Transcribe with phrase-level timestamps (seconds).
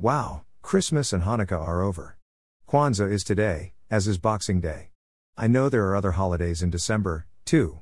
[0.00, 2.16] Wow, Christmas and Hanukkah are over.
[2.66, 4.92] Kwanzaa is today, as is Boxing Day.
[5.36, 7.80] I know there are other holidays in December, too.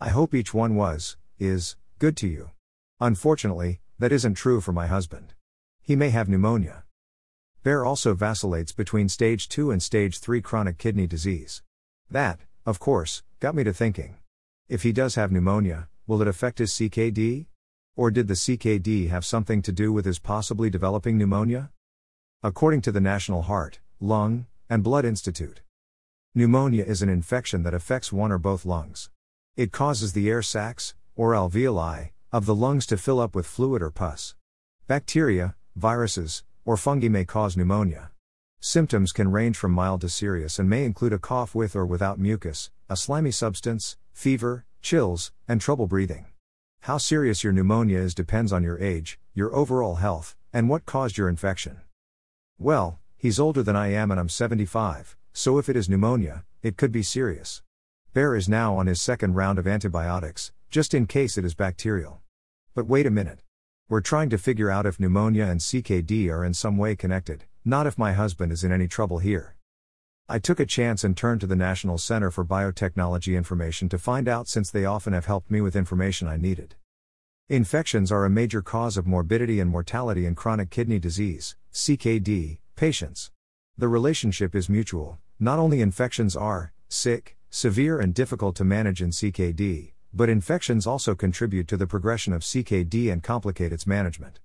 [0.00, 2.52] I hope each one was, is, good to you.
[3.00, 5.34] Unfortunately, that isn't true for my husband.
[5.82, 6.84] He may have pneumonia.
[7.62, 11.62] Bear also vacillates between stage 2 and stage 3 chronic kidney disease.
[12.10, 14.16] That, of course, got me to thinking.
[14.70, 17.44] If he does have pneumonia, will it affect his CKD?
[17.98, 21.72] Or did the CKD have something to do with his possibly developing pneumonia?
[22.44, 25.62] According to the National Heart, Lung, and Blood Institute,
[26.32, 29.10] pneumonia is an infection that affects one or both lungs.
[29.56, 33.82] It causes the air sacs, or alveoli, of the lungs to fill up with fluid
[33.82, 34.36] or pus.
[34.86, 38.12] Bacteria, viruses, or fungi may cause pneumonia.
[38.60, 42.20] Symptoms can range from mild to serious and may include a cough with or without
[42.20, 46.26] mucus, a slimy substance, fever, chills, and trouble breathing.
[46.82, 51.18] How serious your pneumonia is depends on your age, your overall health, and what caused
[51.18, 51.80] your infection.
[52.58, 56.76] Well, he's older than I am and I'm 75, so if it is pneumonia, it
[56.76, 57.62] could be serious.
[58.14, 62.22] Bear is now on his second round of antibiotics, just in case it is bacterial.
[62.74, 63.40] But wait a minute.
[63.90, 67.86] We're trying to figure out if pneumonia and CKD are in some way connected, not
[67.86, 69.54] if my husband is in any trouble here.
[70.30, 74.28] I took a chance and turned to the National Center for Biotechnology Information to find
[74.28, 76.74] out since they often have helped me with information I needed.
[77.48, 83.30] Infections are a major cause of morbidity and mortality in chronic kidney disease, CKD, patients.
[83.78, 89.08] The relationship is mutual, not only infections are, sick, severe and difficult to manage in
[89.08, 94.40] CKD, but infections also contribute to the progression of CKD and complicate its management.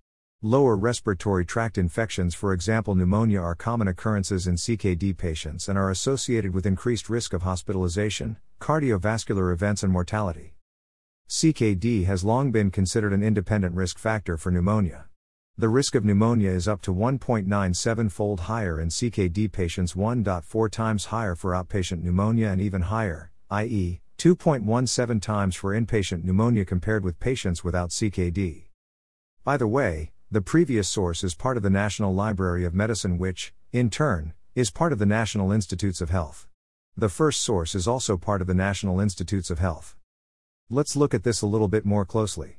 [0.45, 5.89] Lower respiratory tract infections, for example pneumonia, are common occurrences in CKD patients and are
[5.89, 10.55] associated with increased risk of hospitalization, cardiovascular events, and mortality.
[11.29, 15.05] CKD has long been considered an independent risk factor for pneumonia.
[15.57, 21.05] The risk of pneumonia is up to 1.97 fold higher in CKD patients, 1.4 times
[21.05, 27.17] higher for outpatient pneumonia, and even higher, i.e., 2.17 times for inpatient pneumonia compared with
[27.21, 28.65] patients without CKD.
[29.45, 33.53] By the way, the previous source is part of the National Library of Medicine, which,
[33.71, 36.47] in turn, is part of the National Institutes of Health.
[36.97, 39.95] The first source is also part of the National Institutes of Health.
[40.71, 42.57] Let's look at this a little bit more closely.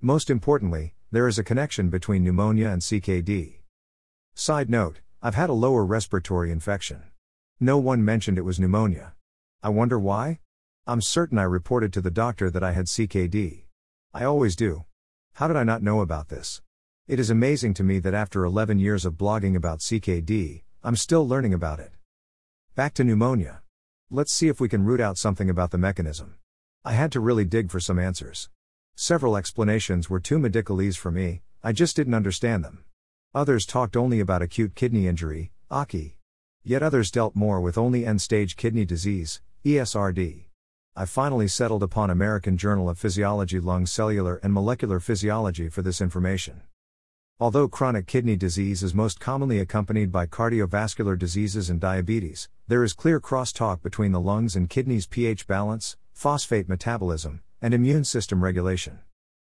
[0.00, 3.56] Most importantly, there is a connection between pneumonia and CKD.
[4.36, 7.02] Side note I've had a lower respiratory infection.
[7.58, 9.14] No one mentioned it was pneumonia.
[9.64, 10.38] I wonder why?
[10.86, 13.64] I'm certain I reported to the doctor that I had CKD.
[14.14, 14.84] I always do.
[15.34, 16.62] How did I not know about this?
[17.08, 21.26] It is amazing to me that after 11 years of blogging about CKD, I'm still
[21.26, 21.92] learning about it.
[22.74, 23.62] Back to pneumonia.
[24.10, 26.34] Let's see if we can root out something about the mechanism.
[26.84, 28.50] I had to really dig for some answers.
[28.96, 32.82] Several explanations were too medicalese for me, I just didn't understand them.
[33.36, 36.18] Others talked only about acute kidney injury, AKI.
[36.64, 40.46] Yet others dealt more with only end stage kidney disease, ESRD.
[40.96, 46.00] I finally settled upon American Journal of Physiology Lung Cellular and Molecular Physiology for this
[46.00, 46.62] information.
[47.38, 52.94] Although chronic kidney disease is most commonly accompanied by cardiovascular diseases and diabetes, there is
[52.94, 59.00] clear crosstalk between the lungs and kidneys pH balance, phosphate metabolism, and immune system regulation.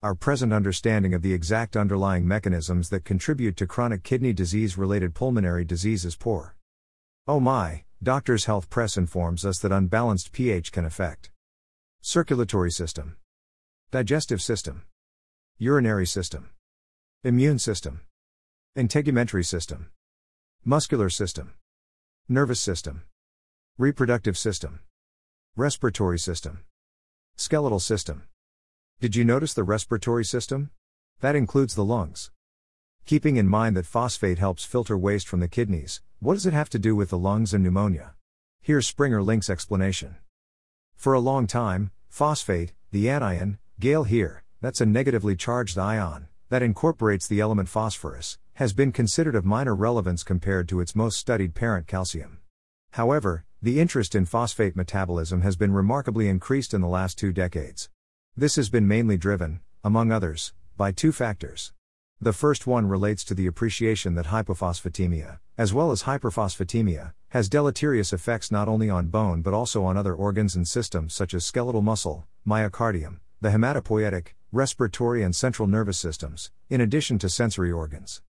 [0.03, 5.15] Our present understanding of the exact underlying mechanisms that contribute to chronic kidney disease related
[5.15, 6.57] pulmonary disease is poor.
[7.29, 11.31] Oh my, Doctors Health Press informs us that unbalanced pH can affect
[12.01, 13.17] circulatory system,
[13.93, 14.83] digestive system,
[15.59, 16.51] urinary system,
[17.27, 18.03] immune system,
[18.77, 19.91] integumentary system,
[20.65, 21.55] muscular system,
[22.29, 23.03] nervous system,
[23.79, 24.79] reproductive system,
[25.57, 26.61] respiratory system.
[27.35, 28.23] Skeletal system.
[29.01, 30.71] Did you notice the respiratory system?
[31.19, 32.31] That includes the lungs.
[33.07, 36.71] Keeping in mind that phosphate helps filter waste from the kidneys, what does it have
[36.71, 38.15] to do with the lungs and pneumonia?
[38.63, 40.15] Here's Springer Link's explanation.
[40.95, 46.63] For a long time, phosphate, the anion, Gale here, that's a negatively charged ion, that
[46.63, 51.55] incorporates the element phosphorus, has been considered of minor relevance compared to its most studied
[51.55, 52.39] parent calcium.
[52.93, 57.91] However, the interest in phosphate metabolism has been remarkably increased in the last two decades.
[58.37, 61.73] This has been mainly driven, among others, by two factors.
[62.21, 68.13] The first one relates to the appreciation that hypophosphatemia, as well as hyperphosphatemia, has deleterious
[68.13, 71.83] effects not only on bone but also on other organs and systems such as skeletal
[71.83, 78.23] muscle, myocardium, the hematopoietic, respiratory, and central nervous systems, in addition to sensory organs.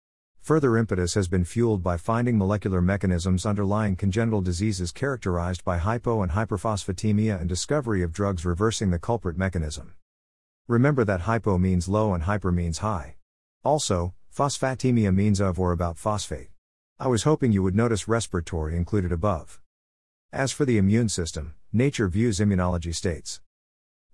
[0.41, 6.21] Further impetus has been fueled by finding molecular mechanisms underlying congenital diseases characterized by hypo
[6.21, 9.95] and hyperphosphatemia and discovery of drugs reversing the culprit mechanism.
[10.67, 13.15] Remember that hypo means low and hyper means high.
[13.63, 16.49] Also, Phosphatemia means of or about phosphate.
[16.99, 19.61] I was hoping you would notice respiratory included above.
[20.31, 23.41] As for the immune system, Nature Reviews Immunology states.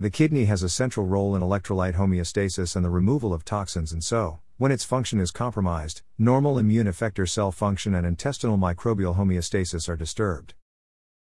[0.01, 4.03] The kidney has a central role in electrolyte homeostasis and the removal of toxins, and
[4.03, 9.87] so, when its function is compromised, normal immune effector cell function and intestinal microbial homeostasis
[9.87, 10.55] are disturbed.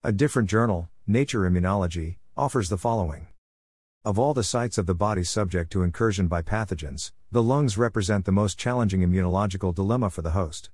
[0.03, 3.25] A different journal, Nature Immunology, offers the following.
[4.05, 8.25] Of all the sites of the body subject to incursion by pathogens, the lungs represent
[8.25, 10.69] the most challenging immunological dilemma for the host.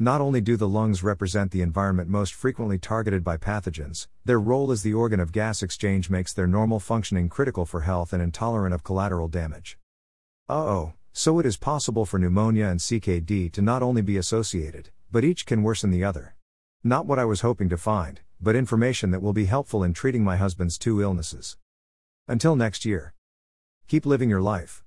[0.00, 4.70] Not only do the lungs represent the environment most frequently targeted by pathogens, their role
[4.70, 8.72] as the organ of gas exchange makes their normal functioning critical for health and intolerant
[8.72, 9.76] of collateral damage.
[10.48, 15.24] oh, so it is possible for pneumonia and CKD to not only be associated, but
[15.24, 16.36] each can worsen the other.
[16.84, 20.22] Not what I was hoping to find, but information that will be helpful in treating
[20.22, 21.56] my husband's two illnesses.
[22.28, 23.14] Until next year.
[23.88, 24.84] Keep living your life.